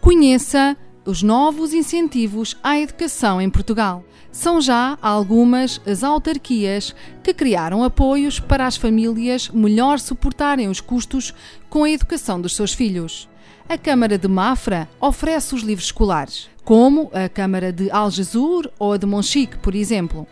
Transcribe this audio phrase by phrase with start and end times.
[0.00, 4.04] Conheça os novos incentivos à educação em Portugal.
[4.30, 11.34] São já algumas as autarquias que criaram apoios para as famílias melhor suportarem os custos
[11.68, 13.28] com a educação dos seus filhos.
[13.68, 18.96] A Câmara de Mafra oferece os livros escolares, como a Câmara de Algesur ou a
[18.96, 20.26] de Monchique, por exemplo.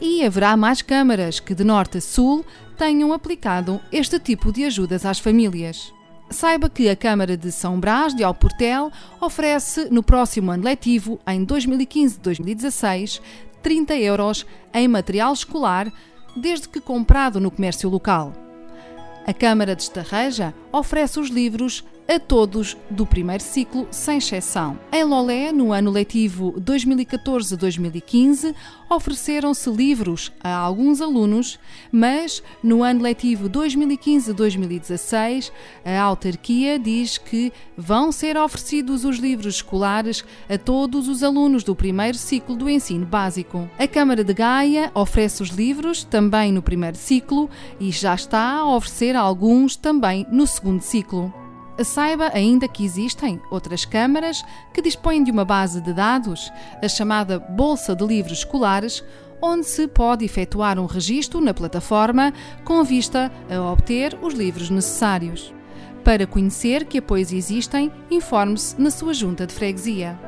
[0.00, 2.44] E haverá mais câmaras que, de norte a sul,
[2.78, 5.92] tenham aplicado este tipo de ajudas às famílias.
[6.30, 11.44] Saiba que a Câmara de São Brás de Alportel oferece no próximo ano letivo, em
[11.44, 13.20] 2015-2016,
[13.60, 15.92] 30 euros em material escolar,
[16.36, 18.32] desde que comprado no comércio local.
[19.26, 24.76] A Câmara de Estarreja oferece os livros a todos do primeiro ciclo, sem exceção.
[24.90, 28.52] Em Lolé, no ano letivo 2014-2015,
[28.90, 31.56] ofereceram-se livros a alguns alunos,
[31.92, 35.52] mas no ano letivo 2015-2016,
[35.84, 41.76] a autarquia diz que vão ser oferecidos os livros escolares a todos os alunos do
[41.76, 43.70] primeiro ciclo do ensino básico.
[43.78, 48.74] A Câmara de Gaia oferece os livros também no primeiro ciclo e já está a
[48.74, 51.39] oferecer alguns também no segundo ciclo.
[51.84, 57.38] Saiba ainda que existem outras câmaras que dispõem de uma base de dados, a chamada
[57.38, 59.02] Bolsa de Livros Escolares,
[59.40, 62.32] onde se pode efetuar um registro na plataforma
[62.64, 65.54] com vista a obter os livros necessários.
[66.04, 70.18] Para conhecer que apoios existem, informe-se na sua junta de freguesia.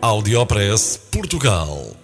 [0.00, 1.96] Audiopress Portugal.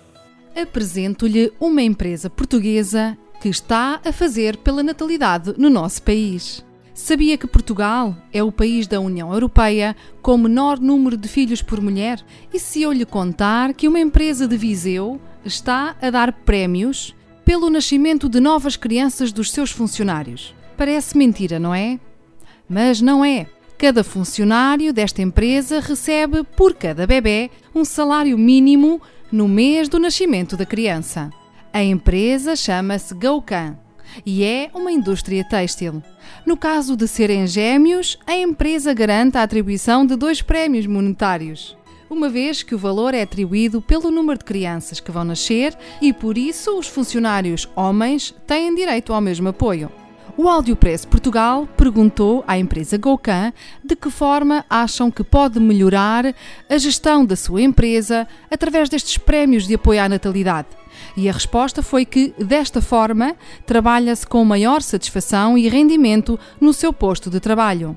[0.54, 6.64] Apresento-lhe uma empresa portuguesa que está a fazer pela natalidade no nosso país.
[6.94, 11.80] Sabia que Portugal é o país da União Europeia com menor número de filhos por
[11.80, 12.24] mulher?
[12.52, 17.12] E se eu lhe contar que uma empresa de Viseu está a dar prémios
[17.44, 20.54] pelo nascimento de novas crianças dos seus funcionários?
[20.76, 21.98] Parece mentira, não é?
[22.68, 23.48] Mas não é.
[23.76, 30.56] Cada funcionário desta empresa recebe, por cada bebê, um salário mínimo no mês do nascimento
[30.56, 31.28] da criança.
[31.72, 33.83] A empresa chama-se GoCan
[34.24, 36.02] e é uma indústria têxtil.
[36.44, 41.76] No caso de serem gêmeos, a empresa garante a atribuição de dois prémios monetários.
[42.08, 46.12] Uma vez que o valor é atribuído pelo número de crianças que vão nascer e
[46.12, 49.90] por isso os funcionários homens têm direito ao mesmo apoio.
[50.36, 53.52] O Audiopress Portugal perguntou à empresa GoCan
[53.84, 56.34] de que forma acham que pode melhorar
[56.68, 60.66] a gestão da sua empresa através destes prémios de apoio à natalidade.
[61.16, 66.92] E a resposta foi que, desta forma, trabalha-se com maior satisfação e rendimento no seu
[66.92, 67.96] posto de trabalho.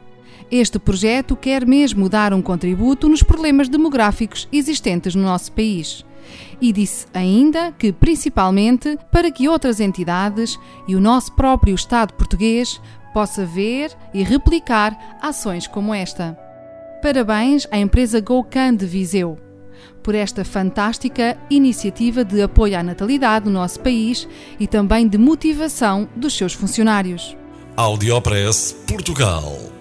[0.52, 6.06] Este projeto quer mesmo dar um contributo nos problemas demográficos existentes no nosso país.
[6.62, 10.58] E disse ainda que, principalmente, para que outras entidades
[10.88, 12.82] e o nosso próprio Estado português
[13.14, 16.38] possa ver e replicar ações como esta.
[17.02, 19.38] Parabéns à empresa GoCan de Viseu
[20.08, 24.26] por esta fantástica iniciativa de apoio à natalidade no nosso país
[24.58, 27.36] e também de motivação dos seus funcionários.
[27.76, 29.77] Audiopress Portugal.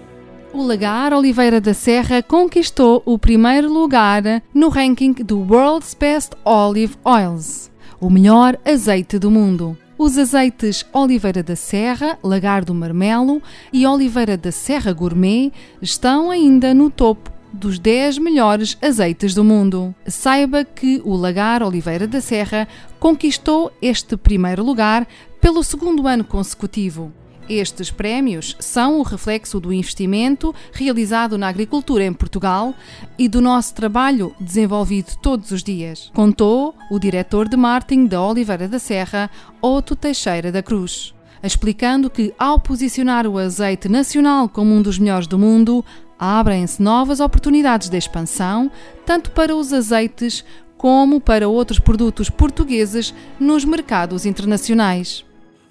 [0.57, 4.23] O Lagar Oliveira da Serra conquistou o primeiro lugar
[4.55, 9.77] no ranking do World's Best Olive Oils, o melhor azeite do mundo.
[9.99, 15.53] Os azeites Oliveira da Serra, Lagar do Marmelo e Oliveira da Serra Gourmet
[15.83, 19.95] estão ainda no topo dos 10 melhores azeites do mundo.
[20.07, 22.67] Saiba que o Lagar Oliveira da Serra
[22.99, 25.07] conquistou este primeiro lugar
[25.39, 27.13] pelo segundo ano consecutivo.
[27.49, 32.75] Estes prémios são o reflexo do investimento realizado na agricultura em Portugal
[33.17, 38.67] e do nosso trabalho desenvolvido todos os dias, contou o diretor de marketing da Oliveira
[38.67, 39.31] da Serra,
[39.63, 45.29] Otto Teixeira da Cruz, explicando que, ao posicionar o azeite nacional como um dos melhores
[45.29, 45.85] do mundo,
[46.19, 48.69] abrem-se novas oportunidades de expansão,
[49.05, 50.45] tanto para os azeites
[50.77, 55.25] como para outros produtos portugueses nos mercados internacionais.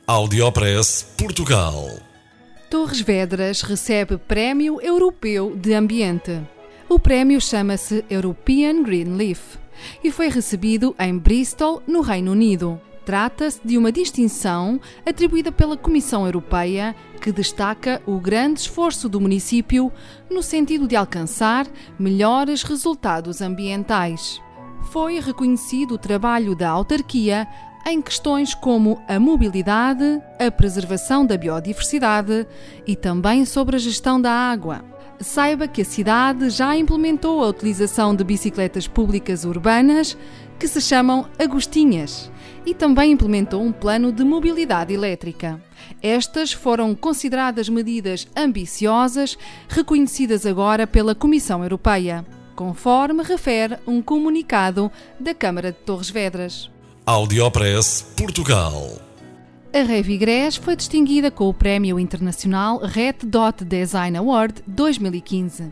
[0.07, 1.89] Audiopress Portugal.
[2.69, 6.43] Torres Vedras recebe Prémio Europeu de Ambiente.
[6.87, 9.57] O prémio chama-se European Green Leaf
[10.03, 12.79] e foi recebido em Bristol, no Reino Unido.
[13.03, 19.91] Trata-se de uma distinção atribuída pela Comissão Europeia que destaca o grande esforço do município
[20.29, 21.65] no sentido de alcançar
[21.97, 24.39] melhores resultados ambientais.
[24.91, 27.47] Foi reconhecido o trabalho da autarquia
[27.85, 32.47] em questões como a mobilidade, a preservação da biodiversidade
[32.87, 34.83] e também sobre a gestão da água.
[35.19, 40.17] Saiba que a cidade já implementou a utilização de bicicletas públicas urbanas
[40.59, 42.31] que se chamam Agostinhas
[42.65, 45.61] e também implementou um plano de mobilidade elétrica.
[46.01, 49.37] Estas foram consideradas medidas ambiciosas,
[49.69, 56.74] reconhecidas agora pela Comissão Europeia, conforme refere um comunicado da Câmara de Torres Vedras.
[57.07, 58.99] Audiopress Portugal.
[59.71, 65.71] A Revigres foi distinguida com o Prémio Internacional Red Dot Design Award 2015.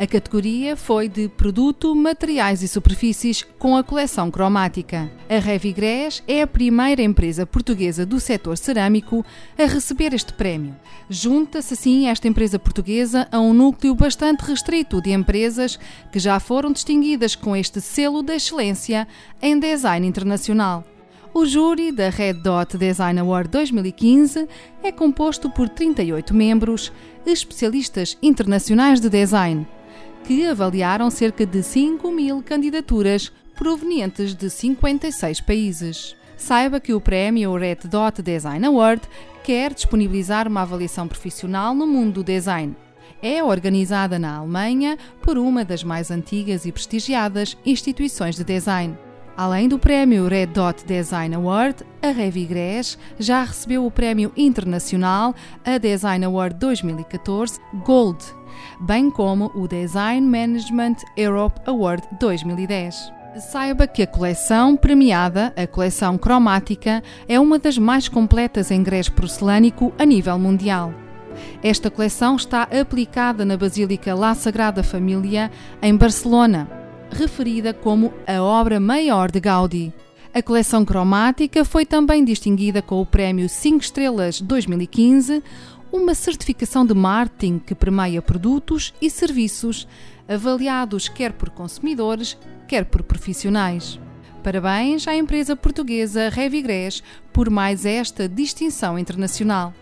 [0.00, 5.12] A categoria foi de Produto, Materiais e Superfícies com a coleção cromática.
[5.28, 9.22] A Revigres é a primeira empresa portuguesa do setor cerâmico
[9.58, 10.74] a receber este prémio.
[11.10, 15.78] Junta-se assim esta empresa portuguesa a um núcleo bastante restrito de empresas
[16.10, 19.06] que já foram distinguidas com este selo de excelência
[19.42, 20.82] em design internacional.
[21.34, 24.48] O júri da Red Dot Design Award 2015
[24.82, 26.90] é composto por 38 membros,
[27.26, 29.66] especialistas internacionais de design
[30.24, 36.16] que avaliaram cerca de 5 mil candidaturas provenientes de 56 países.
[36.36, 39.02] Saiba que o prémio Red Dot Design Award
[39.44, 42.74] quer disponibilizar uma avaliação profissional no mundo do design.
[43.22, 48.96] É organizada na Alemanha por uma das mais antigas e prestigiadas instituições de design.
[49.36, 55.34] Além do prémio Red Dot Design Award, a Revigres já recebeu o prémio internacional
[55.64, 58.40] a Design Award 2014 Gold
[58.80, 63.12] bem como o Design Management Europe Award 2010.
[63.38, 69.08] Saiba que a coleção premiada, a coleção cromática, é uma das mais completas em grés
[69.08, 70.92] porcelânico a nível mundial.
[71.62, 75.50] Esta coleção está aplicada na Basílica La Sagrada Família,
[75.80, 76.68] em Barcelona,
[77.10, 79.92] referida como a obra maior de Gaudí.
[80.32, 85.42] A coleção cromática foi também distinguida com o Prémio 5 Estrelas 2015,
[85.92, 89.88] uma certificação de marketing que permeia produtos e serviços
[90.28, 93.98] avaliados quer por consumidores, quer por profissionais.
[94.44, 97.02] Parabéns à empresa portuguesa Revigres
[97.32, 99.74] por mais esta distinção internacional.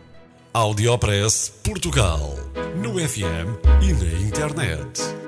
[0.53, 2.35] Audiopress Portugal,
[2.83, 5.28] no FM e na internet.